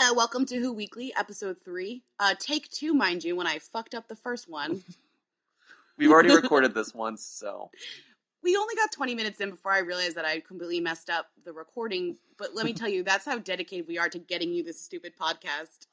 [0.00, 2.04] Uh, welcome to Who Weekly, episode three.
[2.20, 4.82] Uh, take two, mind you, when I fucked up the first one.
[5.98, 7.70] We've already recorded this once, so
[8.42, 11.52] we only got 20 minutes in before I realized that I completely messed up the
[11.52, 12.16] recording.
[12.36, 15.14] But let me tell you, that's how dedicated we are to getting you this stupid
[15.20, 15.88] podcast.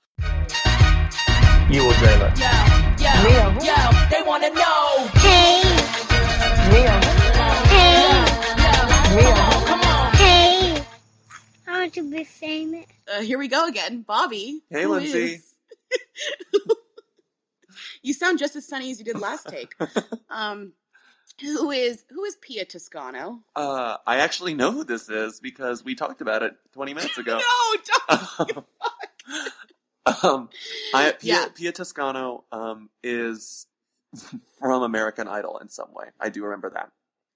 [1.71, 2.37] You or Jayla?
[2.37, 3.65] Yo, yo, Mia.
[3.65, 5.07] yo, they wanna know.
[5.15, 5.63] Hey,
[6.65, 6.81] Yo,
[9.15, 9.54] Mia, yo,
[11.95, 12.85] to be famous.
[13.11, 14.01] Uh, here we go again.
[14.01, 14.61] Bobby.
[14.69, 15.39] Hey, Lindsay.
[18.01, 19.75] you sound just as sunny as you did last take.
[20.29, 20.73] Um,
[21.39, 23.39] who is who is Pia Toscano?
[23.55, 27.39] uh, I actually know who this is because we talked about it 20 minutes ago.
[28.39, 28.65] No, don't.
[30.23, 30.49] um,
[30.93, 31.45] I, Pia, Yeah.
[31.53, 33.65] Pia Toscano um, is
[34.59, 36.07] from American Idol in some way.
[36.19, 36.91] I do remember that.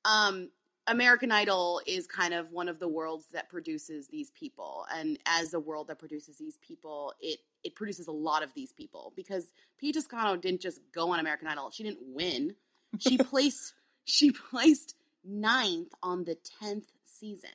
[0.05, 0.49] um
[0.89, 5.53] American Idol is kind of one of the worlds that produces these people and as
[5.53, 9.51] a world that produces these people it it produces a lot of these people because
[9.77, 12.55] Pia Toscano didn't just go on American Idol she didn't win
[12.97, 13.73] she placed
[14.05, 17.49] she placed ninth on the 10th season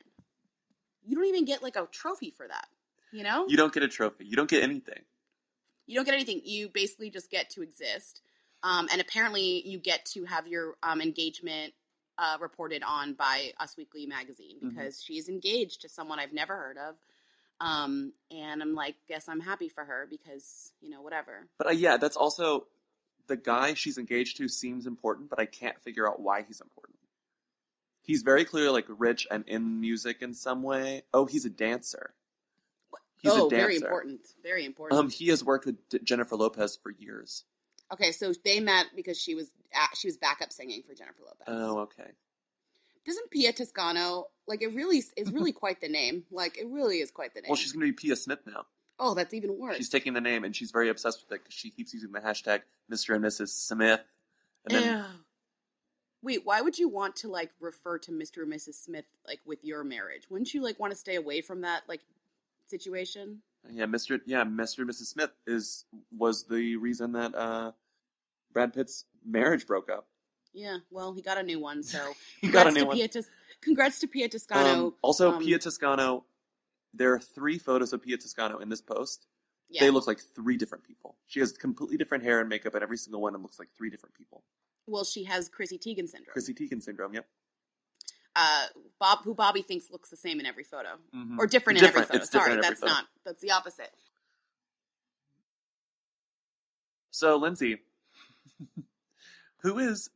[1.04, 2.66] you don't even get like a trophy for that
[3.14, 4.24] you know You don't get a trophy.
[4.26, 5.00] You don't get anything.
[5.86, 6.40] you don't get anything.
[6.44, 8.20] You basically just get to exist.
[8.64, 11.74] Um, and apparently, you get to have your um, engagement
[12.18, 14.70] uh, reported on by Us Weekly magazine Mhm.
[14.70, 16.96] because she's engaged to someone I've never heard of.
[17.60, 21.46] Um, and I'm like, guess I'm happy for her because you know whatever.
[21.58, 22.66] But uh, yeah, that's also
[23.26, 26.98] the guy she's engaged to seems important, but I can't figure out why he's important.
[28.02, 31.04] He's very clearly like rich and in music in some way.
[31.14, 32.12] Oh, he's a dancer.
[33.22, 33.56] He's oh, a dancer.
[33.56, 35.00] very important, very important.
[35.00, 37.44] Um, he has worked with D- Jennifer Lopez for years.
[37.92, 39.48] okay, so they met because she was
[39.96, 41.44] she was backup singing for Jennifer Lopez.
[41.46, 42.10] Oh, okay.
[43.06, 44.74] Doesn't Pia Toscano like it?
[44.74, 46.24] Really is really quite the name.
[46.30, 47.50] Like it really is quite the name.
[47.50, 48.64] Well, she's going to be Pia Smith now.
[48.98, 49.76] oh, that's even worse.
[49.76, 52.20] She's taking the name, and she's very obsessed with it because she keeps using the
[52.20, 53.14] hashtag Mr.
[53.14, 53.48] and Mrs.
[53.48, 54.00] Smith.
[54.66, 55.04] And then Ew.
[56.22, 58.44] Wait, why would you want to like refer to Mr.
[58.44, 58.74] and Mrs.
[58.82, 60.22] Smith like with your marriage?
[60.30, 62.00] Wouldn't you like want to stay away from that like
[62.68, 63.42] situation?
[63.70, 64.20] yeah, Mr.
[64.24, 64.78] Yeah, Mr.
[64.78, 65.06] and Mrs.
[65.06, 65.84] Smith is
[66.16, 67.72] was the reason that uh,
[68.54, 70.06] Brad Pitt's marriage broke up.
[70.54, 71.98] Yeah, well, he got a new one, so
[72.40, 72.96] He got a new to one.
[72.96, 73.26] Pia Tos-
[73.60, 74.86] congrats to Pia Toscano.
[74.86, 76.24] Um, also, um, Pia Toscano.
[76.94, 79.26] There are three photos of Pia Toscano in this post.
[79.68, 79.80] yeah.
[79.82, 81.16] They look like three different people.
[81.26, 83.90] She has completely different hair and makeup, and every single one them looks like three
[83.90, 84.44] different people.
[84.86, 86.32] well, she has Chrissy Teigen syndrome.
[86.32, 87.14] Chrissy Teigen syndrome.
[87.14, 87.26] Yep.
[88.36, 88.66] uh,
[89.00, 91.38] Bob, who Bobby thinks looks the same in every photo, Mhm.
[91.38, 92.16] or different, in every photo.
[92.18, 92.92] It's Sorry, every that's photo.
[92.92, 93.04] not.
[93.24, 93.90] That's the opposite.
[97.10, 97.78] So, Lindsay,
[99.58, 100.10] who is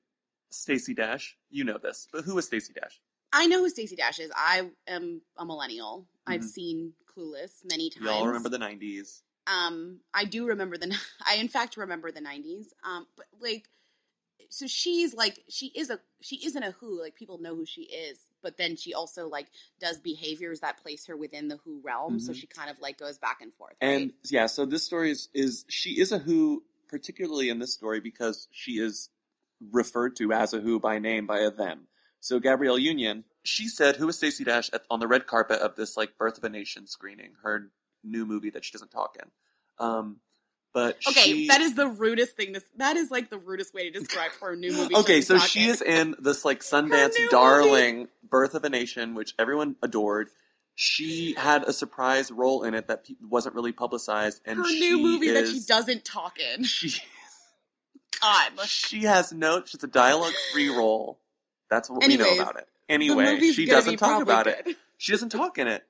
[0.51, 1.37] Stacey Dash?
[1.51, 3.01] You know this, but who is Stacey Dash?
[3.33, 4.31] I know who Stacey Dash is.
[4.35, 6.07] I am a millennial.
[6.27, 6.45] I've Mhm.
[6.45, 8.05] seen Clueless many times.
[8.07, 9.23] Y'all remember the '90s?
[9.47, 10.95] um i do remember the
[11.27, 13.67] i in fact remember the 90s um but like
[14.51, 17.83] so she's like she is a she isn't a who like people know who she
[17.83, 19.47] is but then she also like
[19.81, 22.37] does behaviors that place her within the who realm so Mhm.
[22.37, 24.15] she kind of like goes back and forth And right?
[24.31, 28.49] yeah, so this story is, is she is a Who, particularly in this story because
[28.51, 29.11] she is
[29.73, 31.87] referred to as a Who by name by a them.
[32.21, 35.77] So Gabrielle Union, she said, "Who is Stacey Dash?" At, on the red carpet of
[35.77, 37.71] this like Birth of a Nation screening, her
[38.03, 39.85] new movie that she doesn't talk in.
[39.85, 40.17] Um,
[40.75, 43.91] but okay she, that is the rudest thing to that is like the rudest way
[43.91, 45.21] to describe her new movie okay.
[45.23, 50.29] So she is in this like Sundance darling Birth of a Nation, which everyone adored.
[50.81, 54.79] She had a surprise role in it that pe- wasn't really publicized, and her she
[54.79, 57.03] new movie that she doesn't talk in She
[58.21, 59.65] god she has no.
[59.65, 61.19] She's a dialogue free role.
[61.69, 62.69] That's what we know about it.
[62.89, 64.77] Anyway, she doesn't talk about it.
[64.99, 65.85] She doesn't talk in it.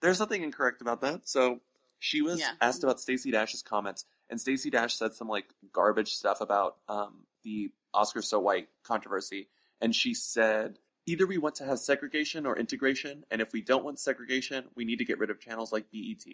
[0.00, 1.20] There's nothing incorrect about that.
[1.28, 1.60] So
[2.00, 2.50] she was Yeah.
[2.60, 7.26] asked about Stacey Dash's comments, and Stacey Dash said some like garbage stuff about um,
[7.44, 9.46] the Oscar so white controversy,
[9.80, 13.84] and she said either we want to have segregation or integration, and if we don't
[13.84, 16.24] want segregation, we need to get rid of channels like BET.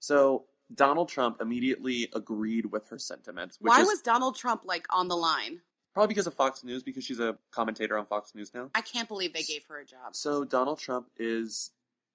[0.00, 0.44] So
[0.74, 3.58] Donald Trump immediately agreed with her sentiments.
[3.60, 5.60] Which why is was donald trump like on the line
[5.92, 8.68] probably because of Fox News, because she's a commentator on Fox News now.
[8.74, 11.70] i can't believe they gave her a job So Donald Trump is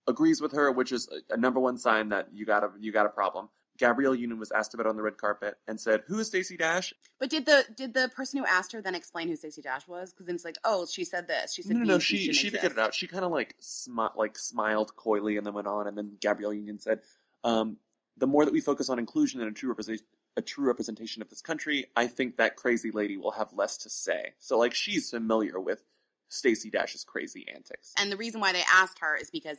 [0.08, 2.92] agrees with her, which is a, a number one sign that you got a you
[2.92, 3.50] got a problem.
[3.80, 6.94] Gabrielle Union was asked about on the red carpet and said, "Who is Stacey Dash?"
[7.18, 10.12] But did the did the person who asked her then explain who Stacey Dash was?
[10.12, 11.54] Because then it's like, oh, she said this.
[11.54, 12.00] She said No, no, no.
[12.00, 12.94] She she figured it out.
[12.94, 15.88] She kind of like smi- like smiled coyly and then went on.
[15.88, 17.00] And then Gabrielle Union said,
[17.44, 17.78] um,
[18.18, 20.06] "The more that we focus on inclusion and a true representation."
[20.38, 23.90] A true representation of this country, I think that crazy lady will have less to
[23.90, 24.36] say.
[24.38, 25.84] So, like, she's familiar with
[26.30, 27.94] Stacey Dash's crazy antics.
[27.98, 29.58] And the reason why they asked her is because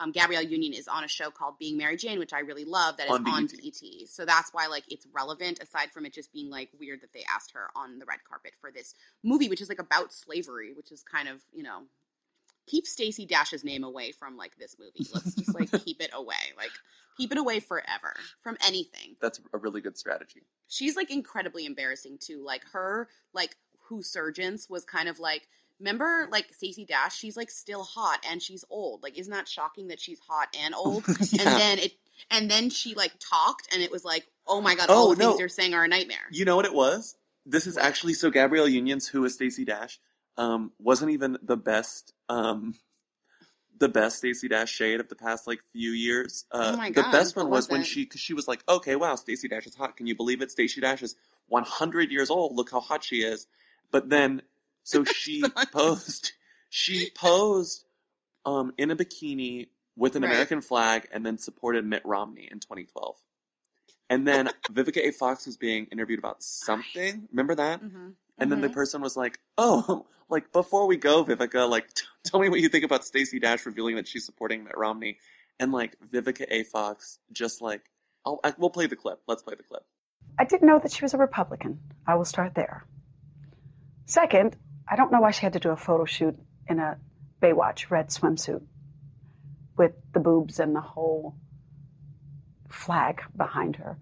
[0.00, 2.96] um, Gabrielle Union is on a show called Being Mary Jane, which I really love.
[2.96, 4.08] That is On on, BET.
[4.08, 5.62] So that's why like it's relevant.
[5.62, 8.52] Aside from it just being like weird that they asked her on the red carpet
[8.60, 11.82] for this movie, which is like about slavery, which is kind of you know
[12.66, 15.06] keep Stacey Dash's name away from like this movie.
[15.12, 16.72] Let's just like keep it away, like
[17.18, 20.40] keep it away forever from anything That's a really good strategy.
[20.68, 22.42] she's like incredibly embarrassing too.
[22.42, 23.56] Like her, like
[23.88, 25.46] who surgeons was kind of like
[25.80, 27.16] remember like Stacey Dash.
[27.16, 29.02] She's like still hot and she's old.
[29.02, 31.04] Like isn't that shocking that she's hot and old?
[31.08, 31.42] Yeah.
[31.42, 31.92] And then it
[32.30, 35.16] and then she like talked and it was like oh my god, Oh, all the
[35.16, 36.18] things you're saying are a nightmare.
[36.30, 37.16] You know what it was?
[37.46, 39.98] This is actually so Gabrielle Unions, who is Stacey Dash,
[40.36, 42.74] um, wasn't even the best, um,
[43.78, 46.44] the best Stacey Dash shade of the past like few years.
[46.52, 48.62] Uh, Oh my God, the best one was, was when she, cause she was like,
[48.68, 49.96] okay, wow, Stacey Dash is hot.
[49.96, 50.50] Can you believe it?
[50.50, 51.16] Stacey Dash is
[51.48, 52.54] 100 years old.
[52.54, 53.46] Look how hot she is.
[53.90, 54.42] But then,
[54.82, 55.42] so she
[55.72, 56.32] posed,
[56.68, 57.84] she posed,
[58.46, 60.30] um, in a bikini with an Right.
[60.32, 63.16] American flag and then supported Mitt Romney in 2012.
[64.08, 65.10] And then Vivica A.
[65.12, 67.28] Fox was being interviewed about something.
[67.30, 67.82] Remember that?
[67.82, 68.14] Mhm.
[68.38, 68.72] And then the Mhm.
[68.74, 72.68] person was like, "Oh, like before we go, Vivica, like t- tell me what you
[72.70, 75.18] think about Stacey Dash revealing that she's supporting Mitt Romney."
[75.58, 76.62] And like Vivica A.
[76.64, 77.82] Fox, just like,
[78.24, 79.20] I'll, I, we'll play the clip.
[79.28, 79.84] Let's play the clip.
[80.38, 81.78] I didn't know that she was a Republican.
[82.06, 82.86] I will start there.
[84.06, 84.56] Second,
[84.90, 86.36] I don't know why she had to do a photo shoot
[86.68, 86.98] in a
[87.40, 88.62] Baywatch red swimsuit
[89.76, 91.36] with the boobs and the whole
[92.68, 93.98] flag behind her.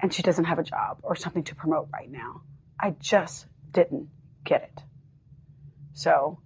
[0.00, 2.42] And she doesn't have a job or something to promote right now.
[2.78, 4.08] I just didn't
[4.44, 4.82] get it.
[5.94, 6.38] So,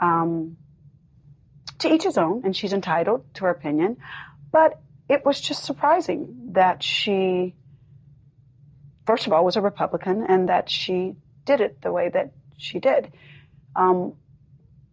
[0.00, 0.56] um,
[1.78, 3.96] to each his own, and she's entitled to her opinion.
[4.52, 7.54] But it was just surprising that she,
[9.06, 11.16] first of all, was a Republican and that she
[11.50, 13.12] did it the way that she did.
[13.74, 14.14] Um,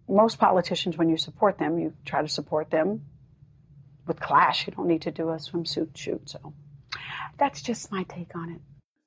[0.09, 3.03] most politicians, when you support them, you try to support them
[4.07, 4.65] with class.
[4.65, 6.29] You don't need to do a swimsuit shoot.
[6.29, 6.53] So
[7.37, 8.61] that's just my take on it.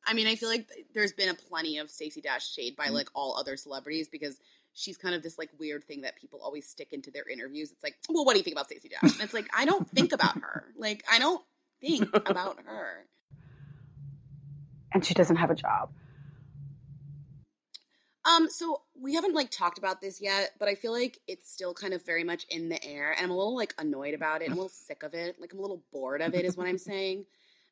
[0.07, 3.09] I mean, I feel like there's been a plenty of Stacey Dash shade by like
[3.15, 4.39] all other celebrities because
[4.73, 7.73] she's kind of this like weird thing that people always stick into their interviews.
[7.73, 9.13] It's like, well, what do you think about Stacey Dash?
[9.15, 10.67] And it's like, I don't think about her.
[10.77, 11.43] Like, I don't
[11.81, 13.07] think about her.
[14.93, 15.91] And she doesn't have a job.
[18.25, 21.73] Um, so we haven't like talked about this yet, but I feel like it's still
[21.73, 24.47] kind of very much in the air, and I'm a little like annoyed about it.
[24.47, 25.37] I'm a little sick of it.
[25.41, 27.25] Like I'm a little bored of it, is what I'm saying.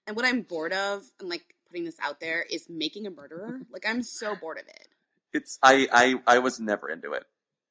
[0.07, 3.61] And what I'm bored of, and like putting this out there, is making a murderer.
[3.71, 4.89] Like I'm so bored of it.
[5.35, 7.25] It's I I I was never into it.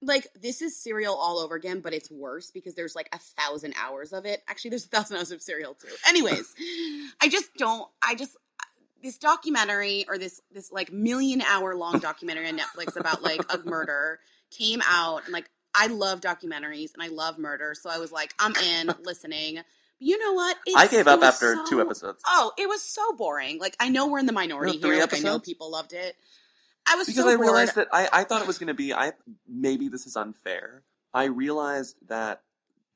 [0.03, 3.73] Like this is serial all over again, but it's worse because there's like a thousand
[3.81, 4.44] hours of it.
[4.47, 5.88] Actually, there's a thousand hours of serial too.
[6.07, 6.53] Anyways,
[7.19, 7.89] I just don't.
[8.03, 8.38] I just
[9.03, 13.59] this documentary or this this like million hour long documentary on Netflix about like a
[13.59, 14.19] murder
[14.51, 18.33] came out and like I love documentaries and I love murder, so I was like,
[18.39, 19.59] I'm in listening.
[19.99, 20.55] You know what?
[20.65, 23.59] It's, I gave up after so- two episodes Oh, it was so boring.
[23.59, 25.01] Like I know we're in the minority No, here.
[25.01, 26.15] Like I know people loved it.
[26.89, 27.41] I was because so I bored.
[27.47, 29.13] realized that I I thought it was going to be I
[29.47, 30.83] maybe this is unfair.
[31.13, 32.41] I realized that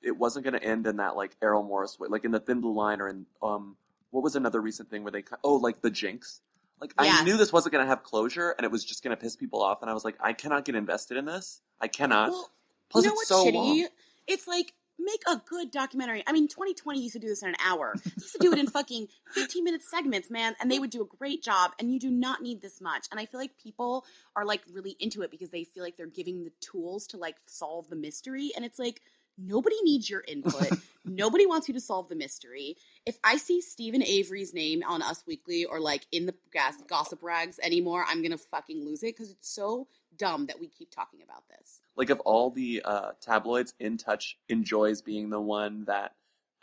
[0.01, 2.61] it wasn't going to end in that like Errol Morris way, like in the Thin
[2.61, 3.75] Blue Line or in um
[4.11, 6.41] what was another recent thing where they oh like the Jinx.
[6.79, 9.21] Like I knew this wasn't going to have closure and it was just going to
[9.21, 11.61] piss people off and I was like I cannot get invested in this.
[11.79, 12.31] I cannot.
[12.31, 12.49] Well,
[12.89, 13.53] Plus you know it's what's so shitty?
[13.53, 13.87] long.
[14.27, 14.73] It's like
[15.03, 16.23] make a good documentary.
[16.27, 17.93] I mean, 2020 used to do this in an hour.
[17.95, 21.01] They used to do it in fucking 15 minute segments, man, and they would do
[21.01, 21.71] a great job.
[21.79, 23.07] And you do not need this much.
[23.11, 26.05] And I feel like people are like really into it because they feel like they're
[26.07, 28.51] giving the tools to like solve the mystery.
[28.55, 29.01] And it's like
[29.41, 30.69] nobody needs your input.
[31.05, 32.77] nobody wants you to solve the mystery.
[33.05, 37.23] If I see Steven Avery's name on Us Weekly or like in the gas- gossip
[37.23, 41.21] rags anymore, I'm gonna fucking lose it because it's so dumb that we keep talking
[41.23, 41.79] about this.
[41.95, 46.13] like of all the uh, tabloids, In Touch enjoys being the one that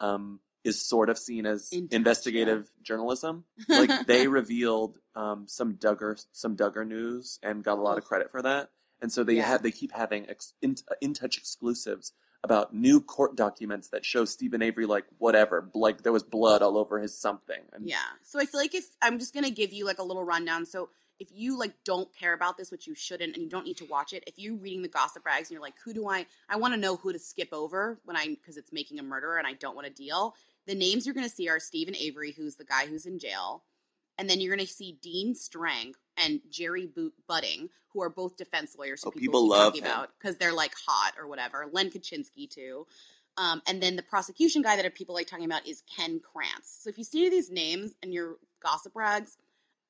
[0.00, 3.44] um, is sort of seen as In Touch, investigative journalism.
[3.68, 8.30] Like they revealed um, some Duggar some Duggar news and got a lot of credit
[8.30, 8.70] for that.
[9.00, 9.46] And so they Yeah.
[9.46, 12.12] have they keep having ex- in, in touch exclusives
[12.44, 16.78] about new court documents that show Steven Avery like whatever like there was blood all
[16.78, 17.60] over his something.
[17.72, 17.98] And Yeah.
[18.22, 20.64] So I feel like if I'm just gonna give you like a little rundown.
[20.64, 23.78] So if you like don't care about this, which you shouldn't, and you don't need
[23.78, 26.26] to watch it, if you're reading the gossip rags and you're like, who do I?
[26.48, 29.38] I want to know who to skip over when I because it's making a murderer
[29.38, 30.34] and I don't want to deal.
[30.66, 33.64] The names you're gonna see are Steven Avery, who's the guy who's in jail,
[34.18, 38.76] and then you're gonna see Dean Strang and Jerry Boot Budding, who are both defense
[38.78, 39.02] lawyers.
[39.02, 41.66] Who Oh, people, people love about because they're like hot or whatever.
[41.72, 42.86] Len Kachinsky too.
[43.36, 46.82] Um, and then the prosecution guy that people like talking about is Ken Kratz.
[46.82, 49.38] So if you see these names and your gossip rags,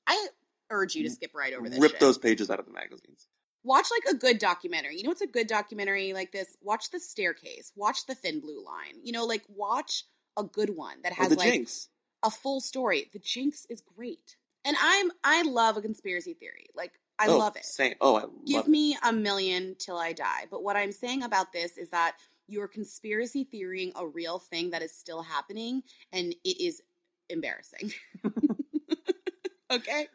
[0.06, 0.28] I
[0.70, 1.78] urge you to skip right over this.
[1.78, 2.00] rip shit.
[2.00, 3.26] those pages out of the magazines.
[3.64, 4.98] watch like a good documentary.
[4.98, 6.46] You know what's a good documentary like this?
[6.62, 7.72] Watch The Staircase.
[7.74, 9.00] Watch The Thin Blue Line.
[9.02, 10.04] You know, like watch
[10.36, 11.88] a good one that has the like Jinx.
[12.22, 13.08] A full story.
[13.12, 14.36] The Jinx is great.
[14.64, 16.66] And I'm I love a conspiracy theory.
[16.74, 17.64] Like I oh, love it.
[17.64, 17.94] Same.
[18.00, 20.46] Oh, I Give me a million till I die.
[20.50, 24.82] But what I'm saying about this is that you're conspiracy theorying a real thing that
[24.82, 25.82] is still happening
[26.12, 26.82] and it is
[27.28, 27.92] embarrassing.
[29.70, 30.08] okay?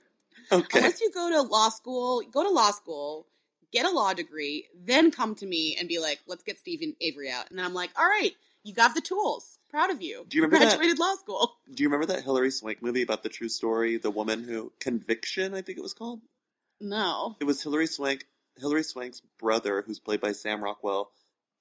[0.52, 0.80] Okay.
[0.80, 3.28] Unless you go to law school, go to law school,
[3.72, 7.30] get a law degree, then come to me and be like, let's get Steven Avery
[7.30, 7.50] out.
[7.50, 8.34] And then I'm like, all right,
[8.64, 9.60] you got the tools.
[9.74, 10.24] Proud of you.
[10.27, 11.58] Do you remember that- Graduated law school.
[11.74, 13.98] Do you remember that Hilary Swank movie about the true story?
[13.98, 16.22] The woman who Conviction, I think it was called.
[16.80, 17.36] No.
[17.39, 18.27] It was Hilary Swank.
[18.60, 21.12] Hilary Swank's brother, who's played by Sam Rockwell.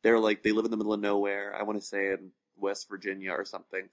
[0.03, 1.55] They're like they live in the middle of nowhere.
[1.59, 3.89] I want to say in West Virginia or something.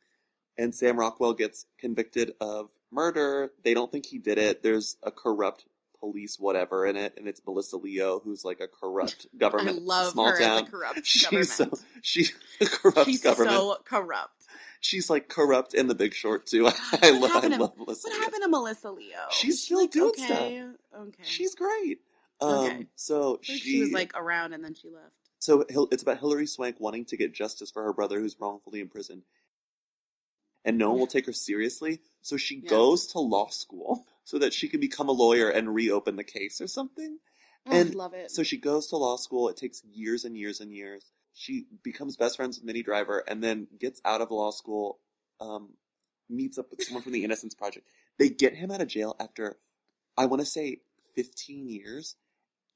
[0.58, 3.54] And Sam Rockwell gets convicted of murder.
[3.64, 4.62] They don't think he did it.
[4.64, 5.64] There's a corrupt
[6.00, 9.80] police whatever in it, and it's Melissa Leo, who's like a corrupt government.
[9.80, 10.64] I love small her town.
[10.64, 11.48] as a corrupt She's government.
[11.50, 13.56] so she's a corrupt She's government.
[13.58, 14.34] so corrupt.
[14.82, 16.68] She's like corrupt in The Big Short too.
[16.68, 18.08] I, love, I happened to- love Melissa.
[18.08, 18.22] What Leo.
[18.24, 19.18] happened to Melissa Leo?
[19.32, 20.32] She's still doing stuff.
[20.32, 20.66] okay,
[20.98, 21.24] Okay.
[21.24, 22.00] She's great.
[22.42, 22.86] Um, Okay.
[22.96, 25.12] So I think she, she was like around and then she left.
[25.40, 28.80] so Hil- it's about Hilary Swank wanting to get justice for her brother who's wrongfully
[28.80, 29.24] imprisoned,
[30.64, 32.00] and no one will take her seriously.
[32.22, 32.70] So she Yeah.
[32.70, 36.62] goes to law school so that she can become a lawyer and reopen the case
[36.62, 37.18] or something.
[37.66, 38.32] Oh, And love it.
[38.32, 39.50] So she goes to law school.
[39.50, 41.12] It takes years and years and years.
[41.34, 45.00] She becomes best friends with Minnie Driver and then gets out of law school,
[45.40, 45.70] um,
[46.30, 47.88] meets up with someone from the Innocence Project.
[48.18, 49.58] They get him out of jail after,
[50.18, 50.82] I want to say,
[51.16, 52.16] 15 years.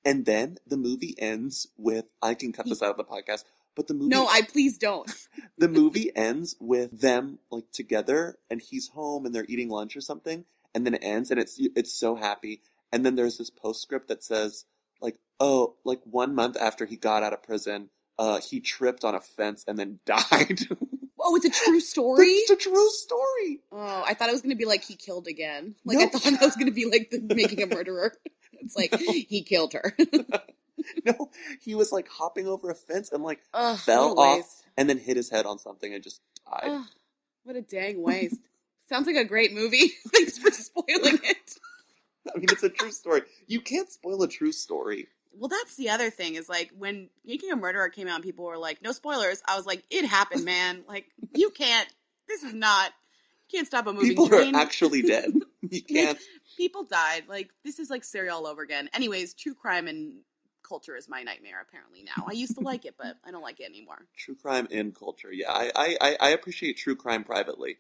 [0.05, 3.43] And then the movie ends with, I can cut this out of the podcast,
[3.75, 5.09] but the movie, no, I please don't.
[5.57, 10.01] the movie ends with them like together and he's home and they're eating lunch or
[10.01, 10.45] something
[10.75, 12.61] and then it ends and it's it's so happy
[12.91, 14.65] and then there's this postscript that says
[15.01, 17.89] like oh like one month after he got out of prison
[18.19, 20.59] uh he tripped on a fence and then died
[21.25, 22.25] Oh, it's a true story.
[22.27, 25.75] it's a true story Oh, I thought it was gonna be like he killed again.
[25.85, 28.13] Like I thought that was gonna be like the making a murderer.
[28.59, 29.95] It's like he killed her.
[31.05, 31.29] no
[31.61, 34.61] he was like hopping over a fence and like Ugh, Fell off.
[34.77, 36.85] and then hit his head on something and just died Ugh,
[37.43, 38.41] what a dang waste.
[38.93, 39.87] Sounds like a great movie.
[40.13, 41.57] Thanks for spoiling it.
[42.33, 45.07] i mean it's a true story you can't spoil a true story
[45.37, 48.45] Well, that's the other thing is like when Making a Murderer came out and people
[48.45, 49.41] were like, no spoilers.
[49.45, 50.83] I was like, it happened, man.
[50.87, 51.89] Like, you can't,
[52.27, 52.91] this is not,
[53.49, 54.53] you can't stop a moving people train.
[54.55, 55.33] are actually dead
[55.69, 56.19] you can't
[56.55, 57.23] people died.
[57.27, 58.89] Like, this is like serial all over again.
[58.93, 60.19] Anyways, true crime and
[60.61, 62.25] culture is my nightmare apparently now.
[62.27, 64.05] I used to like it, but I don't like it anymore.
[64.15, 65.31] True crime in culture.
[65.31, 67.79] Yeah, I, I, I- I appreciate true crime privately.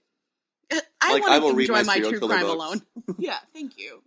[1.01, 2.53] I Like, want will to read enjoy my my true crime books.
[2.53, 2.81] alone.
[3.19, 4.01] yeah, thank you.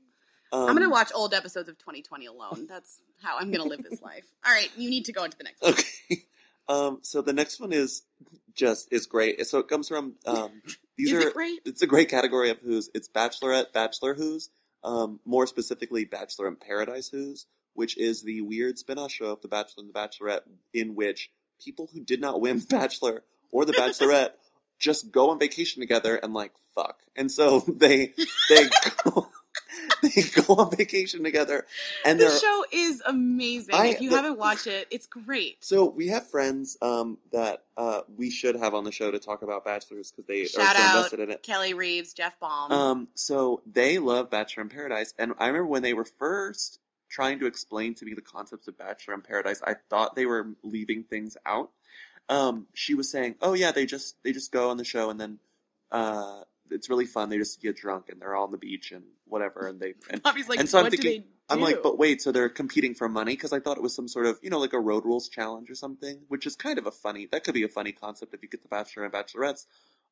[0.52, 2.66] Um, I'm gonna watch old episodes of 2020 alone.
[2.68, 4.25] That's how I'm gonna live this life.
[4.46, 5.73] All right, you need to go into the next one.
[5.73, 6.25] Okay.
[6.68, 8.02] Um, so the next one is
[8.52, 9.46] just is great.
[9.46, 10.50] So it comes from um,
[10.96, 11.61] these Is are it great?
[11.64, 12.90] it's a great category of who's.
[12.92, 14.50] It's Bachelorette, Bachelor Who's.
[14.82, 19.46] Um, more specifically, Bachelor in Paradise Who's, which is the weird spin-off show of The
[19.49, 20.40] Bachelor and the Bachelorette,
[20.75, 21.30] in which
[21.64, 24.30] people who did not win Bachelor or The Bachelorette
[24.78, 26.99] just go on vacation together and like fuck.
[27.16, 28.12] And so they
[28.50, 28.68] they
[29.04, 29.28] go,
[30.02, 31.66] they go on vacation together,
[32.04, 33.75] and The show is amazing.
[33.75, 35.56] I- if you the- haven't watched it, it's great.
[35.64, 39.42] So we have friends um, that uh, we should have on the show to talk
[39.42, 41.42] about bachelors because they Shout are so invested in it.
[41.42, 42.71] Kelly Reeves, Jeff Baum.
[42.73, 46.78] Um, so they love Bachelor in Paradise, and I remember when they were first
[47.09, 50.49] trying to explain to me the concepts of Bachelor in Paradise, I thought they were
[50.62, 51.71] leaving things out.
[52.28, 55.21] Um, she was saying, "Oh yeah, they just they just go on the show and
[55.21, 55.38] then
[55.92, 56.40] uh,
[56.71, 57.28] it's really fun.
[57.28, 60.23] They just get drunk and they're all on the beach and whatever, and they and
[60.23, 61.25] Bobby's like, and so I'm thinking- do they do?
[61.49, 63.35] I'm like, but wait, so they're competing for money?
[63.35, 65.71] Because I thought it was some sort of, you know, like a road rules challenge
[65.71, 68.42] or something, which is kind of a funny, that could be a funny concept if
[68.42, 69.66] you get the Bachelor and Bachelorettes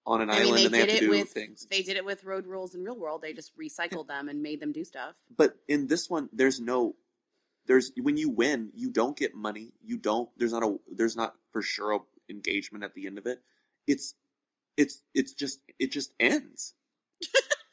[0.07, 1.67] on an I mean, island they and they have to do with things.
[1.69, 3.21] they did it with Road Rules in Real World.
[3.21, 5.17] They just recycled them and made them do stuff.
[5.37, 6.95] But in this one, there's no,
[7.67, 9.73] there's, when you win, you don't get money.
[9.83, 11.99] You don't, there's not a, there's not for sure a
[12.31, 13.41] engagement at the end of it.
[13.87, 14.15] It's,
[14.77, 16.75] it's, it's just, it just ends.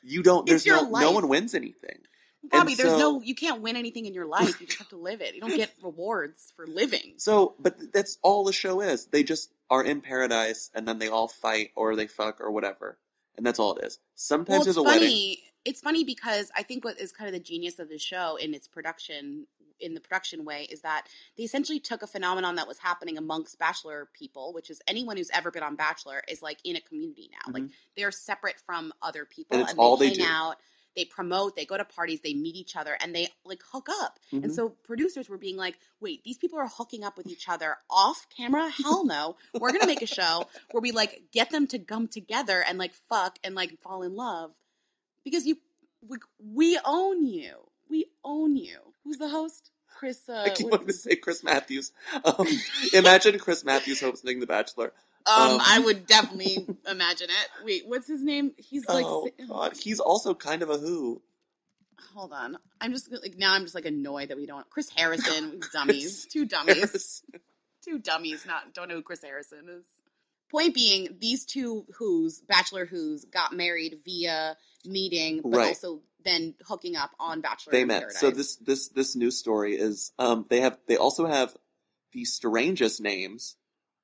[0.03, 1.99] You don't, there's your no, no one wins anything.
[2.43, 4.59] Bobby, there's no you can't win anything in your life.
[4.59, 5.35] You just have to live it.
[5.35, 7.13] You don't get rewards for living.
[7.17, 9.05] So, but that's all the show is.
[9.05, 12.97] They just are in paradise and then they all fight or they fuck or whatever.
[13.37, 13.99] And that's all it is.
[14.15, 14.99] Sometimes Well, it's there's a funny.
[14.99, 15.35] wedding.
[15.63, 18.55] It's funny because I think what is kind of the genius of the show in
[18.55, 19.45] its production,
[19.81, 21.07] in the production way, is that
[21.37, 25.31] they essentially took a phenomenon that was happening amongst Bachelor people, which is anyone who's
[25.33, 27.51] ever been on Bachelor is like in a community now.
[27.53, 27.63] Like
[27.97, 29.61] they're separate from other people Mm-hmm.
[29.61, 30.31] And it's and all they they hang do.
[30.31, 30.55] out.
[30.93, 34.19] they promote, they go to parties, they meet each other, and they like hook up.
[34.33, 34.51] And Mhm.
[34.53, 38.27] so producers were being like, wait, these people are hooking up with each other off
[38.35, 38.69] camera?
[38.69, 39.37] Hell no.
[39.53, 42.93] We're gonna make a show where we like get them to come together and like
[43.07, 44.51] fuck and like fall in love.
[45.23, 45.57] Because you
[46.05, 47.55] we, we own you.
[47.89, 48.90] We own you.
[49.03, 49.71] Who's the host?
[49.97, 51.91] Chris uh I keep wanting to say Chris Matthews.
[52.25, 52.47] Um,
[52.93, 54.93] imagine Chris Matthews hosting The Bachelor.
[55.27, 57.65] Um, Um, I would definitely imagine it.
[57.65, 58.53] Wait, what's his name?
[58.57, 61.21] He's like, oh God, he's also kind of a who.
[62.15, 62.57] hold on.
[62.79, 63.53] I'm just like now.
[63.53, 64.67] I'm just like annoyed that we don't.
[64.69, 67.21] Chris Harrison, dummies, two dummies,
[67.85, 68.45] two dummies.
[68.47, 69.85] Not don't know who Chris Harrison is.
[70.49, 75.67] Point being, these two who's Bachelor who's got married via meeting, but Right.
[75.69, 77.71] also then hooking up on Bachelor.
[77.71, 78.01] they met.
[78.01, 78.19] Paradise.
[78.19, 81.55] So this this this news story is um they have they also have
[82.13, 83.55] the strangest names.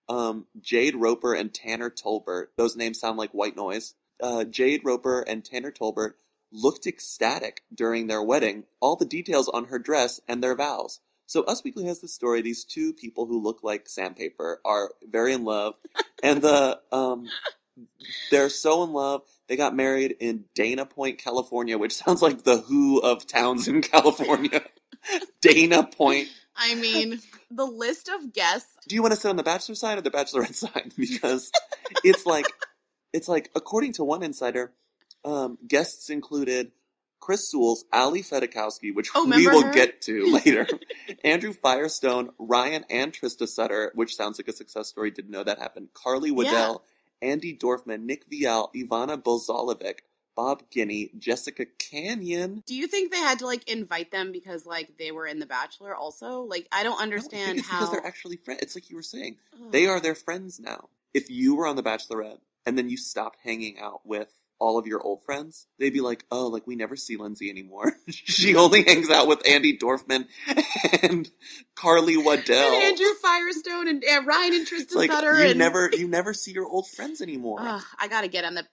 [0.10, 2.48] Um, Jade Roper and Tanner Tolbert.
[2.58, 3.94] Those names sound like white noise.
[4.22, 6.14] Uh, Jade Roper and Tanner Tolbert
[6.52, 8.64] looked ecstatic during their wedding.
[8.80, 11.02] All the details on her dress and their vows.
[11.26, 12.42] So Us Weekly has the story.
[12.42, 15.74] These two people who look like sandpaper are very in love,
[16.24, 17.28] and the um,
[18.32, 19.22] they're so in love.
[19.48, 23.82] They got married in Dana Point, California, which sounds like the Who of towns in
[23.82, 24.64] California.
[25.42, 26.28] Dana Point.
[26.56, 27.20] I mean,
[27.52, 28.70] the list of guests.
[28.88, 30.92] Do you want to sit on the bachelor side or the bachelorette side?
[30.98, 31.52] Because
[32.04, 32.48] it's like,
[33.14, 34.74] it's like according to one insider,
[35.24, 36.72] um, guests included
[37.20, 39.74] Chris Soules, Ali Fedotowsky, which Oh, we will her?
[39.74, 40.68] get to later,
[41.24, 45.12] Andrew Firestone, Ryan and Trista Sutter, which sounds like a success story.
[45.12, 45.90] Didn't know that happened.
[45.94, 46.84] Carly Waddell,
[47.24, 50.00] Andi Dorfman, Nick Viall, Ivana Bozalovic,
[50.36, 52.64] Bob Guiney, Jessica Canyon.
[52.68, 55.46] Do you think they had to like invite them because like they were in The
[55.46, 56.42] Bachelor also?
[56.42, 58.62] Like I don't understand think it's how because they're actually friends.
[58.62, 59.38] It's like you were saying.
[59.54, 59.72] Ugh.
[59.72, 60.90] They are their friends now.
[61.14, 64.88] If you were on The Bachelorette and then you stopped hanging out with all of
[64.88, 67.94] your old friends, they'd be like, oh, like we never see Lindsay anymore.
[68.08, 70.28] she only hangs out with Andi Dorfman
[71.04, 71.30] and
[71.76, 72.74] Carly Waddell.
[72.74, 76.08] and Andrew Firestone and, and Ryan and Tristan it's like Sutter you and never you
[76.08, 77.60] never see your old friends anymore.
[77.62, 78.66] Ugh, I gotta get on the.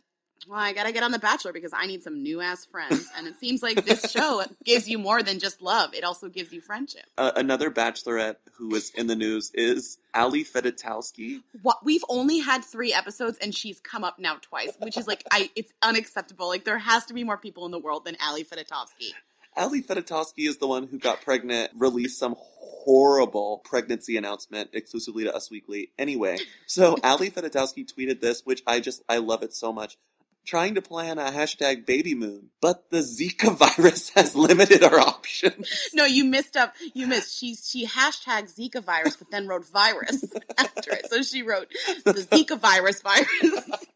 [0.49, 3.27] Well, I gotta get on the Bachelor because I need some new ass friends, and
[3.27, 6.61] it seems like this show gives you more than just love; it also gives you
[6.61, 7.05] friendship.
[7.17, 11.43] Uh, another Bachelorette who is in the news is Ali Fedotowsky.
[11.63, 15.25] What we've only had three episodes, and she's come up now twice, which is like
[15.31, 15.51] I.
[15.57, 16.49] It's unacceptable.
[16.49, 19.13] Like there has to be more people in the world than Ali Fedotowsky.
[19.57, 25.35] Ali Fedotowsky is the one who got pregnant, released some horrible pregnancy announcement exclusively to
[25.35, 25.93] Us Weekly.
[25.99, 29.97] Anyway, so Ali Fedotowsky tweeted this, which I just, I love it so much.
[30.45, 35.71] Trying to plan a hashtag baby moon, but the Zika virus has limited our options.
[35.95, 36.75] No, you missed up.
[36.93, 37.39] You missed.
[37.39, 40.25] She she hashtag Zika virus, but then wrote virus
[40.59, 41.09] after it.
[41.09, 41.69] So she wrote
[42.05, 43.87] the Zika virus virus.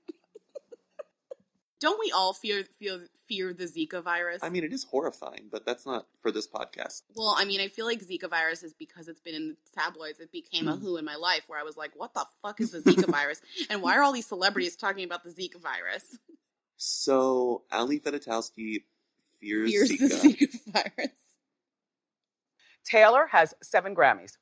[1.80, 4.40] Don't we all fear fear fear the Zika virus?
[4.42, 7.02] I mean, it is horrifying, but that's not for this podcast.
[7.14, 10.18] Well, I mean, I feel like Zika virus is because it's been in the tabloids.
[10.18, 10.80] It became a Mm.
[10.80, 13.40] who in my life where I was like, "What the fuck is the Zika virus?"
[13.70, 16.18] And why are all these celebrities talking about the Zika virus?
[16.76, 18.82] So Ali Fedotowsky
[19.40, 19.98] fears, Fears Zika.
[20.08, 20.14] the
[20.46, 21.12] Zika virus.
[22.84, 24.36] Taylor has seven Grammys.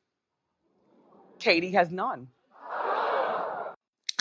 [1.38, 2.29] Katie has none.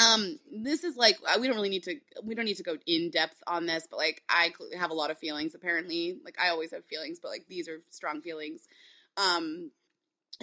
[0.05, 2.77] Um, this is like uh, we don't really need to we don't need to go
[2.85, 5.55] in depth on this, but like I have a lot of feelings.
[5.55, 8.67] Apparently, like I always have feelings, but like these are strong feelings.
[9.17, 9.71] Um,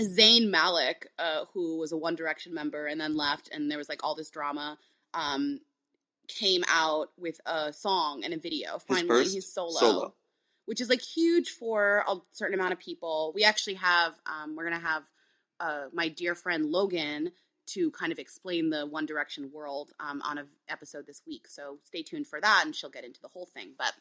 [0.01, 3.89] Zayn Malik, uh, who was a One Direction member and then left, and there was
[3.89, 4.79] like all this drama.
[5.15, 5.61] Um,
[6.29, 8.79] came out with a song and a video.
[8.79, 10.15] Finally, first he's solo, solo.
[10.67, 13.33] which is like huge for a certain amount of people.
[13.35, 15.03] We actually have um, we're gonna have
[15.61, 17.33] uh, my dear friend Logan
[17.69, 21.47] to kind of explain the One Direction world um, on an episode this week.
[21.49, 23.73] So stay tuned for that, and she'll get into the whole thing.
[23.79, 23.93] But